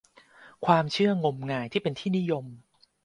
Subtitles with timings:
[0.65, 2.45] ความเชื่องมงายที่เป็นที่นิยม